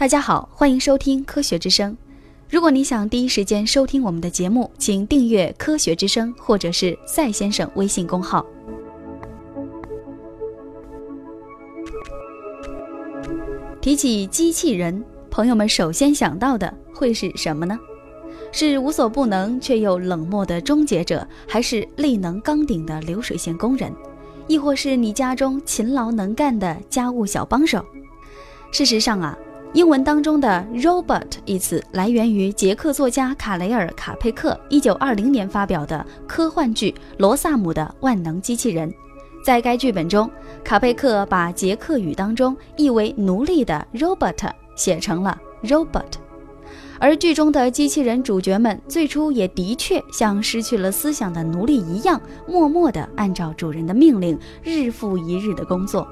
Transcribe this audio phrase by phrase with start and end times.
[0.00, 1.94] 大家好，欢迎收听科学之声。
[2.48, 8.42] 如果你想第一时间收听我们的节目，请订阅科学之声或者是赛先生微信公号。
[13.82, 17.78] 提起机器人，朋友们首先想到的会是什么呢？
[18.52, 23.92] 是无所不能却又冷漠的终结者，还是力能刚鼎的流水线工人，
[24.46, 27.84] 亦或是你家中勤劳能干的家务小帮手？
[28.72, 29.36] 事实上啊。
[29.72, 38.90] 英文当中的 robot 一词来源于捷克作家卡雷尔·卡佩克1920年发表的科幻剧《罗萨姆的万能机器人》。
[39.44, 40.28] 在该剧本中，
[40.64, 46.14] 卡佩克把捷克语当中译为奴隶的 robot 写成了 robot，
[46.98, 56.06] 而剧中的机器人主角们最初也的确像失去了思想的奴隶一样，默默地按照主人的命令，日复一日的工作。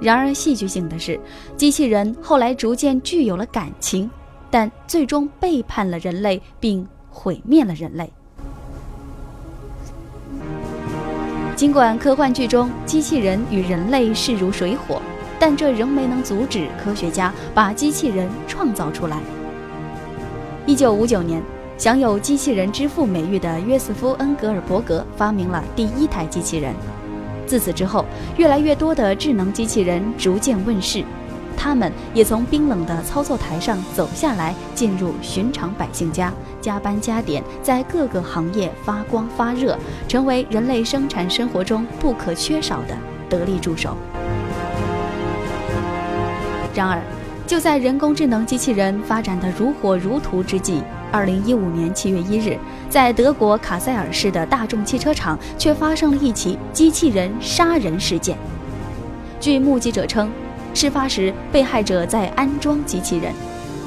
[0.00, 1.18] 然而，戏剧性的是，
[1.56, 4.08] 机器人后来逐渐具有了感情，
[4.50, 8.12] 但最终背叛了人类，并毁灭了人类。
[11.56, 15.02] 尽管科幻剧中机器人与人类势如水火，
[15.40, 19.18] 但这仍没能阻止科学家把机器人创造出来。
[20.64, 21.42] 一九五九年，
[21.76, 26.72] 享有“机器人之父”美誉的约瑟夫·恩格尔伯格发明了第一台机器人。
[27.48, 28.04] 自此之后，
[28.36, 31.02] 越来越多的智能机器人逐渐问世，
[31.56, 39.76] 他们也从冰冷的操作台上走下来，进入寻常百姓家，加班加点，在各个行业发光发热，
[40.06, 42.94] 成为人类生产生活中不可缺少的
[43.30, 43.96] 得力助手。
[46.74, 47.02] 然而，
[47.48, 52.58] 就在人工智能机器人发展的如火如荼之际，二零一五年七月一日，
[52.90, 58.36] 在德国卡塞尔市的大众汽车厂，却发生了一起机器人杀人事件。
[59.40, 60.30] 据目击者称，
[60.74, 63.32] 事发时被害者在安装机器人，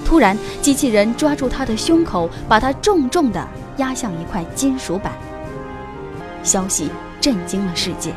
[0.04, 3.48] 突然机器人抓住他的胸口，把他重重地
[3.78, 5.14] 压向一块金属板。
[6.42, 6.90] 消息
[7.20, 8.12] 震惊了世界。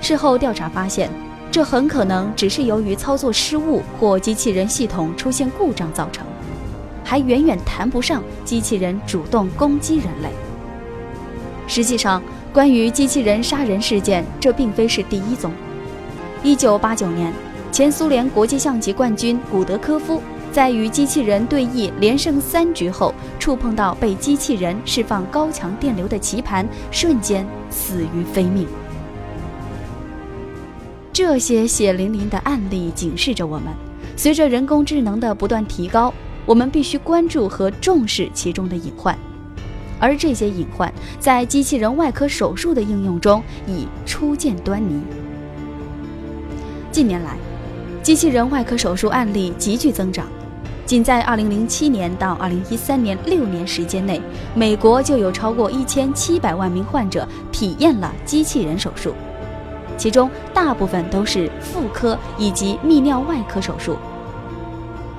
[0.00, 1.10] 事后调查发现，
[1.50, 6.26] 这很可能只是由于操作失误或机器人系统出现故障造成。
[7.04, 10.28] 还远远谈不上机器人主动攻击人类。
[11.66, 12.22] 实际上，
[12.52, 15.50] 关于机器人杀人事件，这并非是第一宗。
[16.42, 17.32] 一九八九年，
[17.72, 20.22] 前苏联国际象棋冠军古德科夫
[20.52, 28.66] 在与机器人对弈连胜三局后，触碰到被机器人释放高强电流的棋盘，瞬间死于非命。
[31.20, 33.74] 这些血淋淋的案例警示着我们：
[34.16, 36.14] 随着人工智能的不断提高。
[36.46, 39.18] 我们必须关注和重视其中的隐患，
[39.98, 45.02] 而这些隐患在机器人外科手术的应用中已初见端倪。
[46.92, 47.36] 近年来，
[48.00, 50.24] 机器人外科手术案例急剧增长，
[50.86, 54.22] 仅在2007年到2013年六年时间内，
[54.54, 59.12] 美国就有超过1700万名患者体验了机器人手术，
[59.98, 63.98] 其中大部分都是妇科以及泌尿外科手术。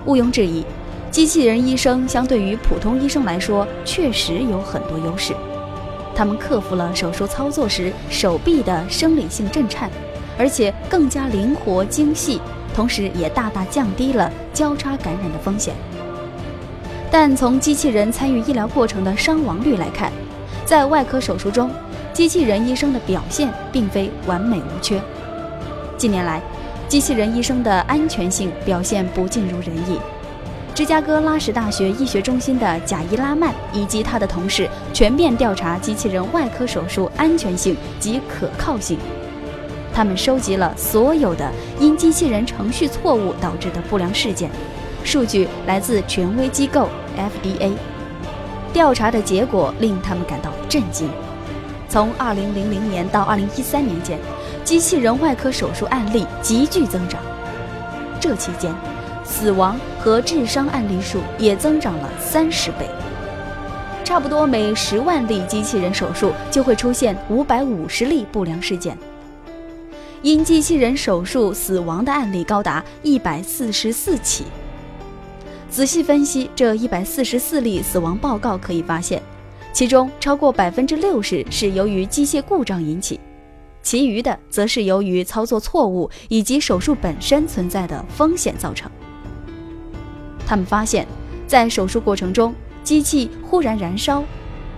[0.06, 0.66] 毋庸置疑。
[1.12, 5.34] 机器人医生相对于普通医生来说，确实有很多优势。
[6.13, 9.90] 他们克服了手术操作时手臂的生理性震颤，
[10.38, 12.40] 而且更加灵活精细，
[12.75, 15.73] 同时也大大降低了交叉感染的风险。
[17.09, 20.11] 但从机器人参与医疗过程的伤亡率来看，
[20.63, 21.72] 在外科手术中，
[22.19, 25.02] 机器人医生的表现并非完美无缺。
[25.97, 26.41] 近年来，
[26.90, 29.97] 机器人医生的安全性表现不尽如人意。
[30.75, 39.00] 芝加哥拉什大学医学中心的贾伊拉曼以及他的同事全面调查机器人外科手术安全性及可靠性。
[39.94, 44.52] 他们收集了所有的因机器人程序错误导致的不良事件，
[45.06, 47.72] 数据来自权威机构 FDA。
[48.74, 51.09] 调查的结果令他们感到震惊：
[51.89, 52.35] 从2000
[52.88, 54.19] 年到2013年间，
[54.63, 57.19] 机器人外科手术案例急剧增长。
[58.22, 58.72] 这期间，
[59.25, 62.87] 死亡和致伤案例数也增长了三十倍，
[64.03, 68.96] 差不多每十万例机器人手术就会出现五百五十例不良事件。
[70.22, 74.46] 因机器人手术死亡的案例高达一百四十四起。
[75.72, 79.22] 仔细分析这一百四十四例死亡报告，可以发现，
[79.71, 83.19] 其中超过百分之六十是由于机械故障引起，
[83.81, 88.91] 其余的则是由于操作错误以及手术本身存在的风险造成。
[90.45, 91.07] 他们发现，
[91.47, 94.23] 在手术过程中，机器忽然燃烧，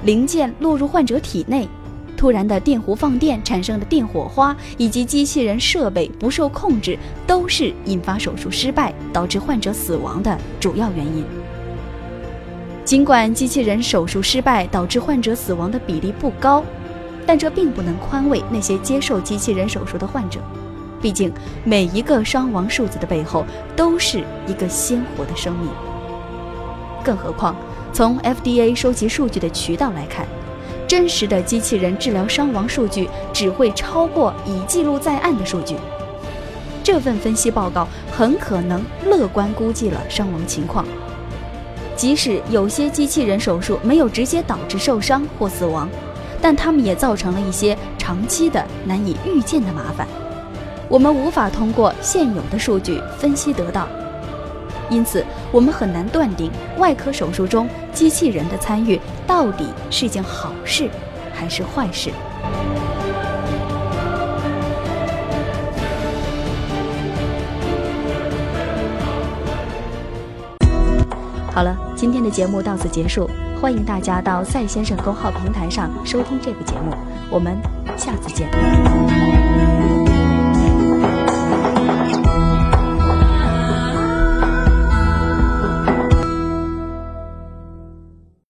[0.04, 1.68] 零件落入患者体内，
[2.16, 11.26] 突然的电弧放电产生的电火花，以及机器人设备不受控制，都是引发手术失败导致患者死亡的主要原因。
[12.84, 16.64] 尽管机器人手术失败导致患者死亡的比例不高，
[17.26, 20.40] 但这并不能宽慰那些接受机器人手术的患者。
[21.02, 21.32] 毕竟，
[21.64, 23.46] 每一个伤亡数字的背后
[23.76, 25.70] 都是一个鲜活的生命。
[27.04, 27.56] 更何况，
[27.94, 30.28] 从 FDA 收集数据的渠道来看，
[30.88, 35.76] 真实的机器人治疗伤亡数据只会超过已记录在案的数据。
[36.84, 40.86] 这份分析报告很可能乐观估计了伤亡情况。
[42.02, 45.88] 即使有些机器人手术没有直接导致受伤或死亡，
[46.42, 50.08] 但它们也造成了一些长期的难以预见的麻烦，
[50.90, 53.88] 我们无法通过现有的数据分析得到。
[54.90, 56.50] 因此，我们很难断定
[56.80, 60.90] 外科手术中机器人的参与到底是件好事
[61.32, 62.10] 还是坏事。
[71.54, 73.30] 好了，今天的节目到此结束，
[73.62, 76.92] 欢迎大家到赛先生公号平台上收听这个节目，
[77.30, 77.56] 我们
[77.96, 78.50] 下次见。